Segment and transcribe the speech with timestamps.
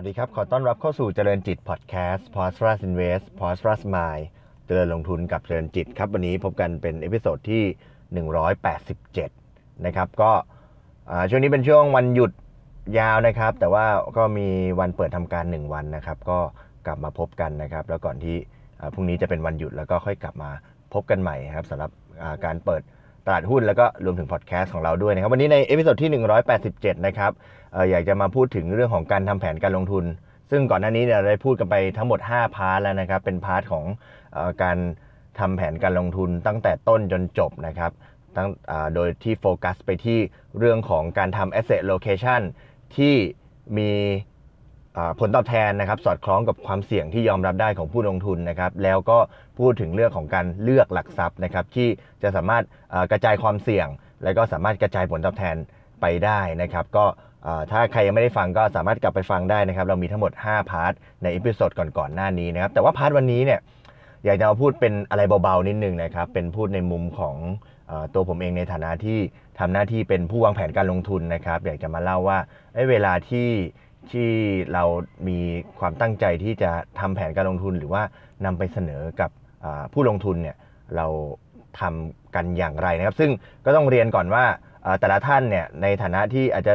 [0.00, 3.68] สวัสดีครับ ขอต้อนรับเข้าสู่เจริญจิตพอดแคสต์ p o s t r u s Invest p o s t r
[3.70, 4.24] u s Mind
[4.66, 7.62] เจริญลงทุนกับเจริญจิตครับ วันนี้พบกันเป็น episode ที่
[8.94, 10.30] 187 นะครับ ก็
[11.28, 12.32] ช่วงนี้เป็นช่วงวันหยุด
[12.98, 13.86] ยาวนะครับ แต่ว่า
[14.16, 14.48] ก็มี
[14.80, 16.38] วันเปิดทำการ 1 วันนะครับ ก็
[16.86, 18.36] กลับมาพบกันนะครับ แล้วก่อนที่
[18.94, 20.50] พรุ่งนี้จะเป็นวันหยุดแล้วก็ค่อยกลับมา
[20.94, 21.90] พบกันใหม่ครับสำหรับ
[22.44, 22.82] การเปิด
[23.32, 26.10] ตลาดหุ้นแล้วก็รวมถึงพอดแคสต์ของเราด้วยนะครับ วันนี้ใน episode ที่
[26.58, 27.32] 187 นะครับ
[27.74, 30.04] อออยากจะมาพูดถึงเรื่องของการทำแผนการลงทุน
[30.50, 33.84] ซึ่งก่อนหน้านี้เราได้พูดกันไปทั้งหมด 5 part แล้วนะครับ เป็น part ของ
[34.36, 34.78] ออการ
[35.38, 37.92] ทำแผนการลงทุนตั้งแต่ต้นจนจบนะครับ
[38.36, 38.48] ตั้ง
[38.94, 40.18] โดยที่โฟกัสไปที่
[40.58, 42.40] เรื่องของการทำ asset allocation
[42.96, 43.14] ที่
[43.78, 43.90] มี
[45.20, 49.18] ผลตอบแทนนะครับสอดคล้องกับความเสี่ยงที่ยอมรับได้ของผู้ลงทุนนะครับแล้วก็
[49.58, 51.88] พูดถึงเรื่องของการเลือกหลักทรัพย์นะครับที่
[52.22, 52.64] จะสามารถ
[53.10, 53.88] กระจายความเสี่ยง
[54.24, 55.56] และก็สามารถกระจายผลตอบแทน
[56.00, 57.04] ไปได้นะครับก็
[57.70, 63.60] ถ้าใครยังไม่ได้ฟังก็สามารถกลับไปฟังได้นะครับเรามีทั้งหมด 5 part ใน episode ก่อนๆหน้านี้นะครับแต่ว่า part วันนี้เนี่ย
[64.24, 67.36] อยากจะมาพูดเป็นอะไรเบาๆนิดนึงนะครับเป็นพูดในมุมของ
[67.90, 69.18] อตัวผมเองในฐานะที่
[69.58, 72.38] ทำหน้าที่เป็นผู้วางแผนการลงทุนนะครับอยากจะมาเล่าว่า
[72.90, 73.48] เวลาที่
[74.12, 74.30] ที่
[74.74, 74.84] เรา
[75.28, 75.38] มี
[75.78, 78.02] ความตั้งใจที่จะทำแผนการลงทุนหรือว่า
[78.44, 79.30] นำไปเสนอกับ
[79.92, 80.56] ผู้ลงทุนเนี่ย
[80.96, 81.06] เรา
[81.80, 83.30] ทำกันอย่างไรนะครับ ซึ่ง
[83.64, 84.44] ก็ต้องเรียนก่อนว่า
[85.00, 86.74] แต่ละท่านเนี่ยในฐานะที่อาจจะ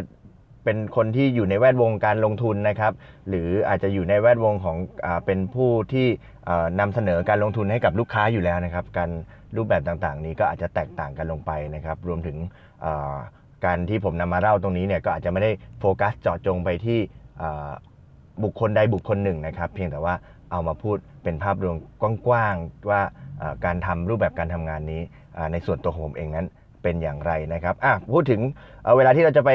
[0.63, 2.93] เป็นคนที่อยู่ในแวดวงการลงทุนนะครับ
[3.29, 6.07] หรืออาจจะอยู่ในแวดวงของอเป็นผู้ที่
[6.45, 9.09] เอ่อนำเสนอการลงทุนให้กับลูกค้าอยู่แล้วนะครับ การ
[9.55, 12.37] รูปแบบต่างๆ นี้ก็อาจจะแตกต่างกันลงไปนะครับ รวมถึง
[13.65, 16.99] การที่ผมนำมาเล่าตรงนี้เนี่ยก็อาจจะไม่ได้โฟกัสเจาะจงไปที่
[18.43, 20.13] บุคคลใดบุคคลหนึ่งนะครับ เพียงแต่ว่า
[20.51, 21.75] เอามาพูดเป็นภาพรวม
[22.27, 23.01] กว้างๆว่า
[23.65, 25.01] การทำรูปแบบการทำงานนี้
[25.51, 26.47] ในส่วนตัวของผมเองนั้น
[26.83, 28.41] เป็นอย่างไรนะครับอะพูดถึง
[28.83, 29.51] เเวลาที่เราจะไป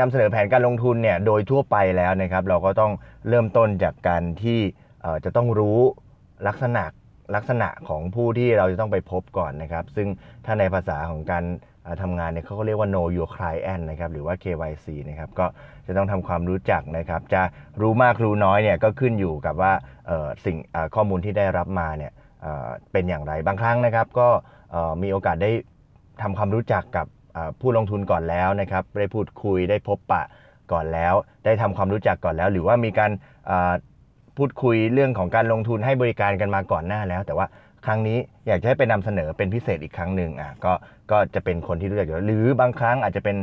[0.00, 2.92] นำเสนอแผนการลงทุนเนี่ยโดยทั่วไปแล้วนะครับ เราก็ต้อง
[3.28, 4.60] เริ่มต้นจากการที่
[5.24, 5.78] จะต้องรู้
[6.48, 6.84] ลักษณะ
[7.34, 10.08] ลักษณะของผู้ที่เราจะต้องไปพบก่อนนะครับ ซึ่ง
[10.44, 11.44] ถ้าในภาษาของการ
[12.02, 15.46] ทำงานเนี่ยเขาก็เรียกว่า know your client นะครับหรือว่า KYC นะครับก็
[15.86, 17.42] จะต้องทำความรู้จักนะครับ จะ
[17.80, 19.72] รู้มากรู้น้อยเนี่ยก็ขึ้นอยู่กับว่า
[20.44, 20.56] สิ่ง
[20.94, 22.12] ข้อมูลที่ได้รับมาเนี่ย
[22.92, 24.28] เป็นอย่างไรบางครั้งนะครับ ก็
[25.02, 25.50] มีโอกาสได้
[26.22, 27.06] ทำความรู้จักกับ
[27.60, 30.22] ผู้ลงทุนก่อนแล้วนะครับได้พูดคุยได้พบปะ
[30.72, 31.14] ก่อนแล้ว
[31.44, 33.10] ได้ทำความรู้จักก่อนแล้ว หรือว่ามีการ
[34.36, 37.46] พูดคุยเรื่องของการลงทุนให้บริการกันมาก่อนหน้าแล้ว แต่ว่า
[37.86, 40.72] ครั้งนี้อยากจะให้ไปนำเสนอเป็นพิเศษอีกครั้งหนึ่งอะก็
[41.10, 43.36] ก็จะเป็นคนที่รู้จักอยู่หรือบางครั้งอาจจะเป็น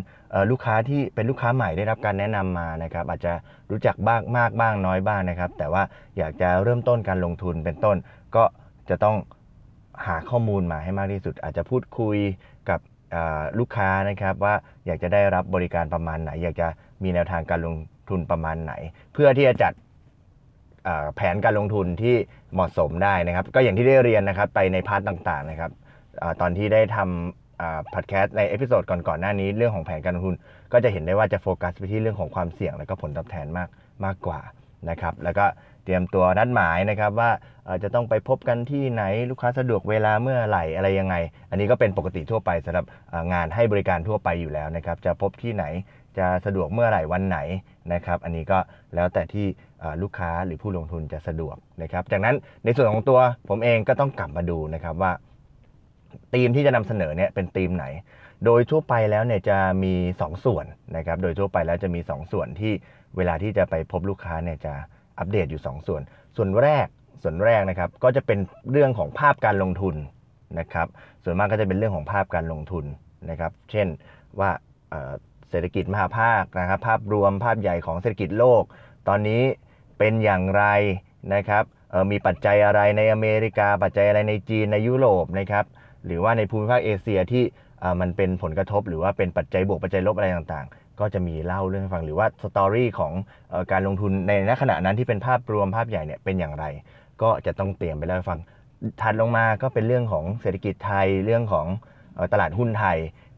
[0.51, 3.33] ลูกค้าที่เป็นลูกค้าใหม่ได้รับการแนะนำมานะครับ อาจจะ
[3.71, 5.83] รู้จักบ้างมากบ้างน้อยบ้างนะครับ แต่ว่า
[6.17, 7.97] อยากจะเริ่มต้นการลงทุนเป็นต้น
[8.35, 8.43] ก็
[8.89, 9.17] จะต้อง
[10.07, 12.17] หาข้อมูลมาให้มากที่สุด อาจจะพูดคุย
[12.69, 12.79] กับ
[13.59, 16.67] ลูกค้านะครับว่าอยากจะได้รับบริการประมาณไหน อยากจะ
[17.03, 17.75] มีแนวทางการลง
[18.09, 18.73] ทุนประมาณไหน
[19.13, 19.73] เพื่อที่จะจัด
[21.15, 22.15] แผนการลงทุนที่
[22.53, 25.71] เหมาะสมได้นะครับ ก็อย่างที่ได้เรียนนะครับไปในพาร์ทต่างๆนะครับ
[26.21, 30.35] อตอนที่ได้ทำพอดแคสต์ใน episode ก่อนๆหน้านี้เรื่องของแผนการลงทุน
[30.73, 33.69] ก็จะเห็นได้ว่าจะโฟกัสไปที่เรื่องของความเสี่ยงและก็ผลตอบแทนมาก
[34.05, 34.39] มากกว่า
[34.89, 35.45] นะครับ แล้วก็
[35.83, 37.31] เตรียมตัวนัดหมายนะครับว่า
[37.83, 41.15] จะต้องไปพบกันที่ไหนลูกค้าสะดวกเวลาเมื่อไหร่อะไรยังไง
[41.49, 42.85] อันนี้ก็เป็นปกติทั่วไปสำหรับ
[43.33, 45.65] งานให้บริการทั่วไปอยู่แล้วนะครับ จะพบที่ไหน
[46.19, 47.39] จะสะดวกเมื่อไหร่วันไหน
[47.93, 48.59] นะครับ อันนี้ก็
[48.95, 49.45] แล้วแต่ที่
[50.01, 52.35] ลูกค้าหรือผู้ลงทุนจะสะดวกนะครับ จากนั้น
[52.65, 53.19] ในส่วนของตัว
[53.49, 55.11] ผมเองก็ต้องกลับมาดูนะครับว่า
[56.33, 57.85] ธีมที่จะนำเสนอเนี่ยเป็นธีมไหน
[58.45, 60.65] โดยทั่วไปแล้วเนี่ยจะมี 2 ส่วน
[60.97, 62.73] นะครับ โดยทั่วไปแล้วจะมี 2 ส่วนที่
[63.17, 64.73] เวลาที่จะไปพบลูกค้าเนี่ยจะ
[65.19, 66.01] อัปเดตอยู่ 2 ส่วน
[66.37, 66.87] ส่วนแรก
[67.23, 68.39] ส่วนแรกนะครับ ก็จะเป็น
[68.71, 69.95] เรื่องของภาพการลงทุน
[70.59, 70.87] นะครับ
[71.23, 72.85] ส่วนมากก็จะเป็นเรื่องของภาพการลงทุน
[73.29, 73.87] นะครับ เช่น
[74.39, 74.49] ว่า
[75.49, 78.63] เศรษฐกิจมหาภาคนะครับ ภาพรวมภาพใหญ่ของเศรษฐกิจโลก
[79.07, 79.43] ตอนนี้
[79.97, 80.63] เป็นอย่างไร
[81.33, 81.63] นะครับ
[82.11, 85.65] มีปัจจัยอะไรในอเมริกา ปัจจัยอะไรในจีนในยุโรปนะครับ
[86.05, 87.43] หรือว่าในภูมิภาคเอเชียที่
[88.01, 93.13] มันเป็นผลกระทบ หรือว่าเป็นปัจจัยบวกปัจจัยลบอะไรต่างๆ ก็จะมีเล่าเรื่องให้ฟังหรือว่าสตอรี่ของ
[93.53, 96.65] อการลงทุนในณขณะนั้นที่เป็นภาพรวมภาพใหญ่เนี่ยเป็นอย่างไร
[97.21, 98.39] ก็จะต้องเตรียมไปแล้วให้ฟัง
[99.01, 101.67] ถัดลงมาก็เป็นเรื่องของเศรษฐกิจไทยเรื่องของ
[102.33, 102.97] ตลาดหุ้นไทย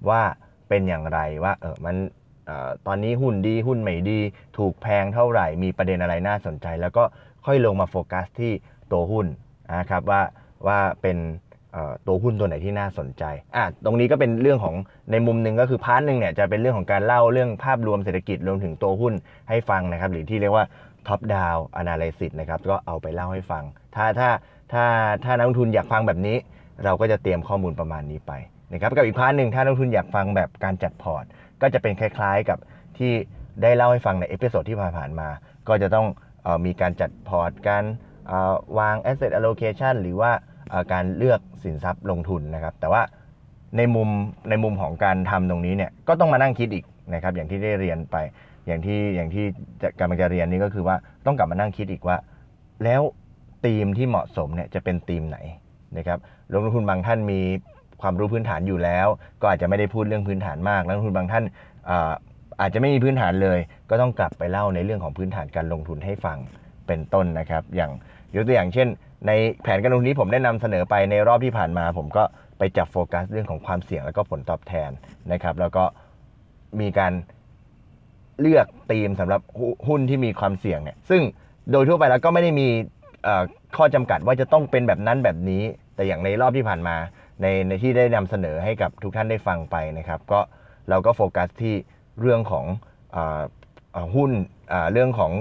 [0.10, 0.22] ว่า
[0.72, 1.96] เป็นอย่างไรว่าเออมัน
[2.46, 4.20] เออตอนนี้หุ้นดีหุ้นไม่ดี
[4.58, 7.04] ถูกแพงเท่าไหร่มีประเด็นอะไรน่าสนใจ แล้วก็
[7.46, 8.52] ค่อยลงมาโฟกัสที่
[8.92, 9.26] ตัวหุ้น
[9.78, 10.22] นะครับว่า
[10.68, 11.18] ว่าเป็น
[11.74, 13.24] เอ่อตัวหุ้นตัวไหนที่น่าสนใจ
[13.56, 14.76] อะตรงนี้ก็เป็นเรื่องของ
[15.12, 19.14] ในมุมหนึ่งก็คือ part หนึ่งเนี่ยจะเป็นเรื่องของการเล่าเรื่องภาพรวมเศรษฐกิจรวมถึงตัวหุ้น
[19.50, 20.66] ให้ฟังนะครับ หรือที่เรียกว่า
[21.08, 23.64] ท็อปดาว w อนาลิซิสนะครับก็เอาไปเล่าให้ฟัง
[23.96, 24.30] ถ้าถ้า
[24.74, 24.86] ถ้า
[25.24, 26.38] ถ้านักลงทุนอยากฟังแบบนี้
[26.86, 28.32] เราก็จะเตรียมข้อมูลประมาณนี้ไป
[28.74, 31.24] นะครับกับอีก part หนึ่งถ้านักลงทุนอยากฟังแบบการจัดพอร์ต
[31.62, 32.58] ก็จะเป็นคล้ายๆกับ
[32.98, 33.12] ที่
[33.62, 35.28] ได้เล่าให้ฟังใน episode ที่ผ่านๆมา
[35.68, 36.08] ก็จะต้อง
[36.46, 37.84] ออมีการจัดพอร์ตการ
[38.78, 40.32] วาง asset allocation หรือว่า
[40.94, 43.02] การเลือกสินทรัพย์ลงทุนนะครับ แต่ว่า
[43.78, 44.10] ในมุม
[44.50, 48.16] ในมุมของการทำตรงนี้เนี่ยก็ต้องมานั่งคิดอีกนะครับอย่างที่ได้เรียนไป
[48.68, 49.46] อย่างที่อย่างที่
[50.00, 50.96] กำลังจะเรียนนี่ก็คือว่า
[51.26, 52.18] ต้องกลับมานั่งคิดอีกว่า
[52.84, 53.02] แล้ว
[53.66, 55.38] ธีมที่เหมาะสมเนี่ยจะเป็นธีมไหน
[55.98, 56.20] นะครับ
[56.54, 57.40] ลงทุนบางท่านมี
[58.02, 59.08] ความรู้พื้นฐานอยู่แล้ว
[59.42, 61.44] ก็อาจจะไม่ได้พูดเรื่องพื้นฐานมากนักลงทุนบางท่าน
[61.90, 62.12] อา
[62.62, 63.60] อาจจะไม่มีพื้นฐานเลย
[63.90, 66.38] ก็ต้องกลับไปเล่าในเรื่องของพื้นฐานการลงทุนให้ฟัง
[66.88, 67.92] เป็นต้นนะครับ อย่าง
[68.36, 68.88] ยกตัวอย่างเช่น
[69.28, 69.32] ใน
[69.64, 72.24] แผนการลงทุนนี้ผมได้นำเสนอไปในรอบที่ผ่านมา ผมก็
[72.58, 74.90] ไปจับโฟกัสเรื่องของความเสี่ยงแล้วก็ผลตอบแทน
[75.32, 75.84] นะครับ แล้วก็
[76.82, 77.14] มีการ
[78.42, 79.42] เลือกธีมสำหรับ
[79.88, 81.22] หุ้นที่มีความเสี่ยงเนี่ยซึ่ง
[81.72, 82.68] โดยทั่วไปแล้วก็ไม่ได้มี
[83.78, 85.64] ข้อจำกัดว่าจะต้องเป็นแบบนั้นแบบนี้
[85.96, 86.96] แต่อย่างในรอบที่ผ่านมา
[87.42, 90.40] ในในที่ได้นำเสนอให้กับทุกท่านได้ฟังไปนะครับ ก็
[90.90, 91.76] เราก็โฟกัสที่
[92.22, 92.66] เรื่องของ
[93.16, 93.18] อ
[93.96, 94.32] อหุ้น
[94.94, 95.32] เรื่องของ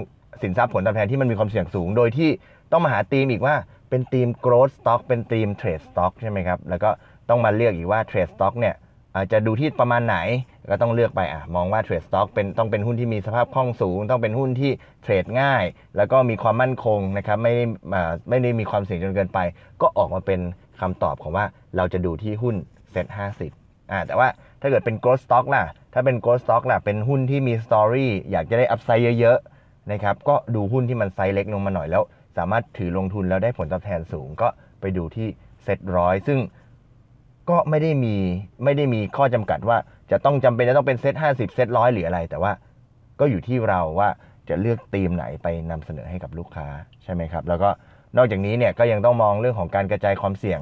[0.41, 2.29] สินทรัพย์ผลตอบแทนที่มันมีความเสี่ยงสูง โดยที่
[2.71, 3.55] ต้องมาหาธีมอีกว่า
[3.89, 6.89] เป็นธีม growth stock เป็นธีม trade stock ใช่ไหมครับ แล้วก็
[7.29, 8.75] ต้องมาเลือกอีกว่า trade stock เนี่ย
[9.31, 10.17] จะดูที่ประมาณไหน
[10.69, 14.71] ก็ต้องเลือกไปอะมองว่า trade stock เป็นต้องเป็นหุ้นที่มีสภาพคล่องสูง ต้องเป็นหุ้นที่
[15.03, 15.63] เทรดง่าย
[15.97, 17.65] แล้วก็มีความมั่นคงนะครับไม่ได้
[18.29, 19.39] ไม่ได้มีความเสี่ยงจนเกินไป
[19.81, 20.39] ก็ออกมาเป็น
[20.81, 21.45] คำตอบของว่า
[21.77, 22.55] เราจะดูที่หุ้น
[22.91, 23.07] เซ็ต
[23.49, 24.27] 50อ่าแต่ว่า
[24.61, 25.63] ถ้าเกิดเป็น growth stock ล่ะ
[25.93, 32.03] ถ้าเป็น growth stock ล่ะ เป็นหุ้นที่มี story อยากจะได้ upside เยอะๆนะครับ ก็ดูหุ้นที่มันไซส์เล็กลงมาหน่อยแล้ว
[32.37, 34.47] สามารถถือลงทุนแล้วได้ผลตอบแทนสูง ก็
[34.81, 35.27] ไปดูที่
[35.63, 36.39] เซ็ตร้อยซึ่ง
[37.49, 38.15] ก็ไม่ได้มี
[38.63, 39.77] ไม่ได้มีข้อจำกัดว่า
[40.11, 42.51] จะต้องจำเป็นจะต้องเป็นเซ็ตห้าสิบเซ็ตร้อยหรืออะไร แต่ว่า
[43.19, 44.09] ก็อยู่ที่เราว่า
[44.49, 46.67] จะเลือกธีมไหนไปนำเสนอให้กับลูกค้า
[47.03, 47.69] ใช่ไหมครับ แล้วก็
[48.17, 50.59] นอกจากนี้เนี่ยก็ยังต้องมองเรื่องของการกระจายความเสี่ยง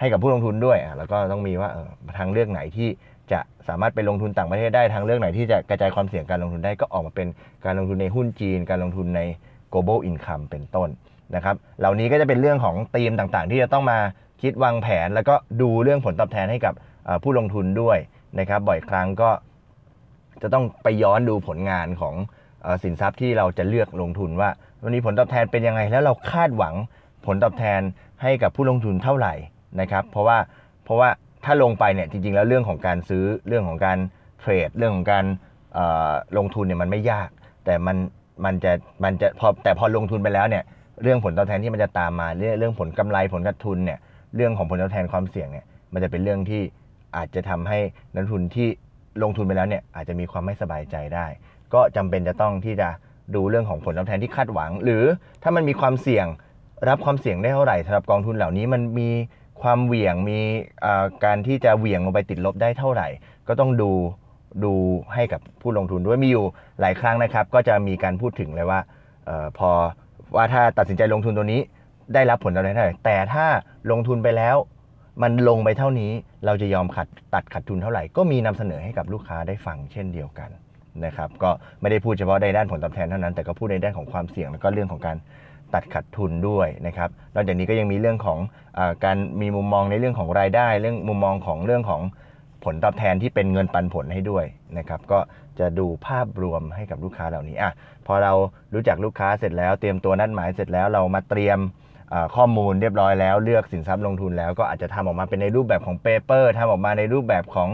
[0.00, 1.70] ให้กับผู้ลงทุนด้วย แล้วก็ต้องมีว่า
[2.18, 2.88] ทางเลือกไหนที่
[3.32, 7.28] จะสามารถไปลงทุนต่างประเทศได้ทางเลือกไหนที่จะกระจายความเสี่ยงการลงทุนได้ก็ออกมาเป็น
[7.64, 9.20] การลงทุนในหุ้นจีน การลงทุนใน
[9.72, 10.88] global income เป็นต้น
[11.34, 13.98] นะครับ เหล่านี้ก็จะเป็นเรื่องของธีมต่างๆ ที่จะต้องมา
[14.42, 16.74] คิดวางแผน แล้วก็ดูเรื่องผลตอบแทนให้กับ
[17.22, 17.98] ผู้ลงทุนด้วย
[18.38, 19.30] นะครับ บ่อยครั้งก็
[20.42, 22.14] จะต้องไปย้อนดูผลงานของ
[22.64, 24.50] อสินทรัพย์ที่เราจะเลือกลงทุนว่า
[24.82, 26.74] วันนี้ผลตอบแทนเป็นยังไง แล้วเราคาดหวัง
[27.26, 27.80] ผลตอบแทน
[28.22, 29.34] ให้กับผู้ลงทุนเท่าไหร่
[29.80, 30.38] นะครับ เพราะว่า
[30.84, 31.08] เพราะว่า
[31.44, 33.98] ถ้าลงไปเนี่ยจริง ๆ แล้วเรื่องของการซื้อเรื่องของการ
[34.40, 35.24] เทรดเรื่องของการ
[36.38, 37.28] ลงทุนเนี่ยมันไม่ยาก
[37.64, 37.96] แต่มัน
[38.44, 38.72] มันจะ
[39.04, 40.64] มันจะพอแต่พอลงทุนไปแล้วเนี่ย
[41.02, 43.98] เรื่องผลตอบแทนที่มันจะตามมาเรื่องเรื่องผลกำไรผลขาดทุนเนี่ย
[44.36, 46.62] เรื่องของผลตอบแทนความเสี่ยงเนี่ยมันจะเป็นเรื่องที่
[47.16, 47.78] อาจจะทำให้
[48.14, 48.68] นักลงทุนที่
[49.22, 51.26] ลงทุนไปแล้วเนี่ยอาจจะมีความไม่สบายใจได้
[51.74, 52.88] ก็จำเป็นจะต้องที่จะ
[53.34, 55.02] ดูเรื่องของผลตอบแทนที่คาดหวัง หรือ
[55.42, 56.26] ถ้ามันมีความเสี่ยง
[56.88, 59.10] รับความเสี่ยงได้เท่าไหร่สำหรับกองทุนเหล่านี้มันมี
[59.62, 60.38] ความเหวี่ยงมี
[61.24, 63.08] การที่จะเหวี่ยงลงไปติดลบได้เท่าไหร่
[63.48, 63.90] ก็ต้องดู
[64.64, 64.72] ดู
[65.14, 66.46] ให้กับผู้ลงทุนด้วยมีอยู่
[66.80, 68.80] หลายครั้งนะครับ ก็จะมีการพูดถึงเลยว่า
[69.28, 69.70] ออพอ
[70.36, 71.60] ว่าถ้าตัดสินใจลงทุนตัวนี้
[72.14, 73.46] ได้รับผลตอบแทนเท่าไหร่แต่ถ้า
[73.90, 74.56] ลงทุนไปแล้ว
[75.22, 76.12] มันลงไปเท่านี้
[76.46, 80.50] เราจะยอมขัดตัดขัดทุนเท่าไหร่ ก็มีนำเสนอให้กับลูกค้าได้ฟังเช่นเดียวกัน
[81.06, 81.50] นะครับก็
[81.80, 85.16] ไม่ได้พูดเฉพาะในด้านผลตอบแทนเท่านั้นแต่ก็พูดในด้านของความเสี่ยงแล้วก็เรื่องของการ
[85.74, 88.38] ตัดขัดทุนด้วยนะครับ นอกจากนี้ก็ยังมีเรื่องของ
[88.78, 92.02] อการมีมุมมองในเรื่องของรายได้ เรื่องมุมมองของเรื่องของ
[92.64, 94.44] ผลตอบแทนที่เป็นเงินปันผลให้ด้วย
[94.78, 95.18] นะครับ ก็
[95.58, 97.72] จะดูภาพรวมให้กับลูกค้าเหล่านี้อะ
[98.06, 98.32] พอเรา
[98.74, 101.58] รู้จักลูกค้าเสร็จแล้ว เตรียมตัวนัดหมายเสร็จแล้วเรามาเตรียม
[102.36, 107.68] ข้อมูลเรียบร้อยแล้วเลือกสินทรัพย์ลงทุนแล้วก็อาจจะทำออกมาเป็นในรูปแบบของเปเปอร์ทำออกมาในรูปแบบของ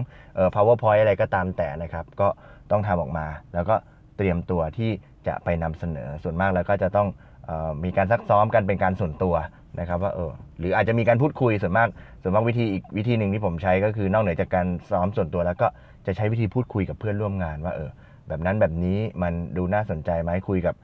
[0.55, 2.29] powerpoint อะไรก็ตามแต่นะครับ ก็
[2.71, 3.75] ต้องทำออกมา แล้วก็
[4.17, 4.91] เตรียมตัวที่
[5.27, 7.09] จะไปนำเสนอส่วนมากแล้วก็จะต้อง
[7.49, 9.35] ออมีการซักซ้อมกันเป็นการส่วนตัว
[9.81, 11.89] นะครับว่าเออหรืออาจจะมีการพูดคุยส่วนมาก
[12.23, 15.69] ส่วนมากวิธีอีกวิธีหนึ่งที่ผมใช้ก็คือนอกเหนือจากการซ้อมส่วนตัว แล้วก็
[16.07, 17.91] จะใช้วิธีพูดคุยกับเพื่อนร่วมงานว่าเออ
[18.29, 20.75] แบบนั้นแบบนี้มันดูน่าสนใจไหมคุยกับ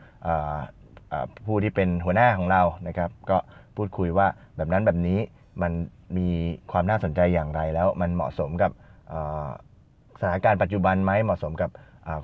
[1.46, 3.38] ผู้ที่เป็นหัวหน้าของเรานะครับ ก็
[3.76, 5.18] พูดคุยว่าแบบนั้นแบบนี้
[5.62, 5.72] มัน
[6.16, 6.28] มี
[6.72, 8.70] ความน่าสนใจอย่างไรแล้วมันเหมาะสมกับ
[10.22, 11.70] สถานการณ์ปัจจุบันไหมเหมาะสมกับ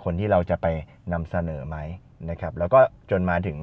[0.05, 0.67] คนที่เราจะไป
[1.13, 1.77] นำเสนอไหม
[2.31, 3.59] นะครับแล้วก็จนมาถึง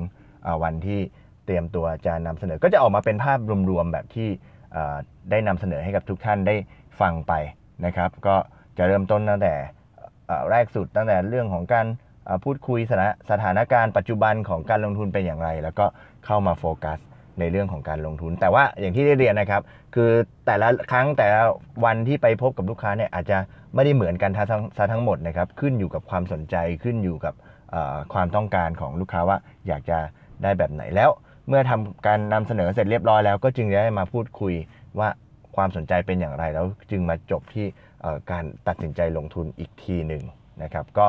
[0.63, 1.00] วันที่
[1.46, 3.39] เตรียมตัวจะนำเสนอ ก็จะออกมาเป็นภาพ
[3.70, 4.30] รวมๆแบบที่
[5.32, 6.56] ได้นำเสนอให้กับทุกท่านได้
[7.00, 7.34] ฟังไป
[7.86, 8.36] นะครับ ก็
[8.77, 9.54] จะเริ่มต้นตั้งแต่
[10.50, 11.88] แรกสุดตั้งแต่เรื่องของการ
[12.44, 12.80] พูดคุย
[13.32, 15.86] สถานการณ์ปัจจุบันของการลงทุนเป็นอย่างไร แล้วก็
[16.25, 17.00] เข้ามาโฟกัส
[17.39, 19.62] ในเรื่องของการลงทุน แต่ว่าอย่างที่ได้เรียนนะครับ
[19.96, 20.10] คือ
[20.46, 21.42] แต่ละครั้งแต่ละ
[21.86, 23.38] วันที่ไปพบกับลูกค้าเนี่ยอาจจะ
[23.75, 27.34] ไม่ได้เหมือนกันทั้งทั้งหมดนะครับขึ้นอยู่กับความสนใจขึ้นอยู่กับ
[28.13, 29.38] ความต้องการของลูกค้าว่า
[29.68, 29.98] อยากจะ
[30.44, 31.10] ได้แบบไหนแล้ว
[31.48, 34.54] เมื่อทำการนำเสนอเสร็จเรียบร้อยแล้ว ก็จึงได้มาพูดคุย
[35.00, 35.10] ว่า
[35.56, 37.65] ความสนใจเป็นอย่างไรแล้วจึงมาจบที่
[38.32, 40.24] การตัดสินใจลงทุนอีกทีหนึ่ง
[40.63, 41.08] นะครับก็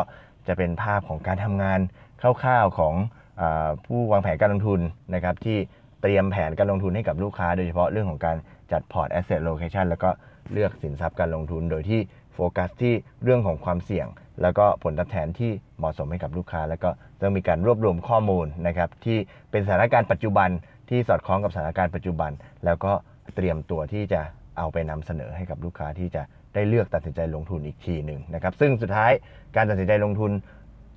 [0.49, 1.81] จะเป็นภาพของการทำงาน
[2.21, 2.95] คร่าวๆของ
[3.41, 3.43] อ
[3.87, 4.81] ผู้วางแผนการลงทุน
[5.15, 5.59] นะครับที่
[6.03, 8.37] เตรียมแผนการลงทุนให้กับลูกค้า โดยเฉพาะเรื่องของการ
[8.73, 10.11] จัดพอร์ต asset location แล้วก็
[10.53, 12.01] เลือกสินทรัพย์การลงทุน โดยที่
[12.35, 14.07] โฟกัสที่เรื่องของความเสี่ยง
[14.43, 19.19] แล้วก็ผลตอบแทนที่เหมาะสมให้กับลูกค้า แล้วก็ต้องมีการรวบรวมข้อมูลนะครับที่
[19.51, 20.49] เป็นสถานการณ์ปัจจุบัน
[20.91, 22.31] ที่สอดคล้องกับสถานการณ์ปัจจุบัน
[22.65, 22.93] แล้วก็
[23.35, 24.21] เตรียมตัวที่จะ
[24.59, 26.23] เอาไปนำเสนอให้กับลูกค้าที่จะ
[26.55, 29.13] ได้เลือกตัดสินใจลงทุนอีกทีหนึ่งนะครับซึ่งสุดท้าย
[29.57, 30.31] การตัดสินใจลงทุน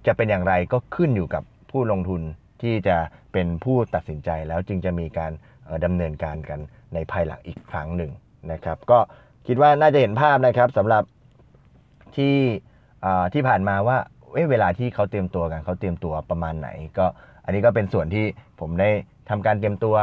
[0.08, 2.22] จะเป็นอย่างไรก็ขึ้นอยู่กับผู้ลงทุน
[2.64, 2.98] ที่จะ
[3.34, 5.32] เป็นผู้ตัดสินใจแล้วจึงจะมีการ
[5.66, 6.60] เอ่อดำเนินการกัน
[6.94, 8.12] ในภายหลังอีกครั้งหนึ่ง
[8.52, 9.00] นะครับ ก็
[9.48, 11.04] คิดว่าน่าจะเห็นภาพนะครับสำหรับ
[12.16, 12.38] ที่
[13.34, 13.98] ที่ผ่านมาว่า
[14.34, 17.06] เเวลาที่เขาเตรียมตัวกันเขาเตรียมตัวประมาณไหน ก็
[17.46, 18.26] อันนี้ก็เป็นส่วนที่
[18.60, 18.90] ผมได้
[19.30, 19.96] ทำการเตรียมตัว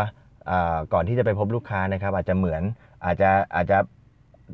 [0.93, 2.63] ก่อนที่จะไปพบลูกค้านะครับ อาจจะเหมือน
[3.05, 3.79] อาจจะอาจจะ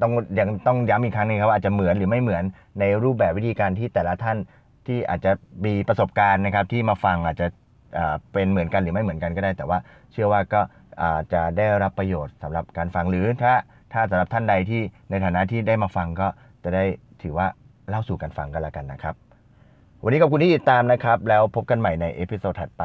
[0.02, 2.44] ต้องยังต้องย้ำอีกครั้งหนึงครับอาจจะเหมือนหรือไม่เหมือน
[2.80, 4.38] ในรูปแบบวิธีการที่แต่ละท่าน
[4.87, 5.32] ที่อาจจะ
[5.64, 7.47] มีประสบการณ์นะครับ ที่มาฟังอาจจะ
[8.32, 9.78] เป็นเหมือนกันหรือไม่เหมือนกันก็ได้ แต่ว่า
[10.12, 10.61] เชื่อว่าก็
[11.02, 13.52] อาจจะได้รับประโยชน์สำหรับการฟังหรือถ้า
[13.92, 16.28] ถ้าสำหรับท่านใดที่ในฐานะที่ได้มาฟังก็
[16.64, 16.84] จะได้
[17.22, 17.46] ถือว่า
[17.88, 19.14] เล่าสู่กันฟังกันแล้วกันนะครับ
[20.04, 22.84] วันนี้ขอบคุณที่ติดตามนะครับ แล้วพบกันใหม่ใน episode ถัดไป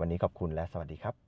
[0.00, 1.21] วันนี้ขอบคุณและสวัสดีครับ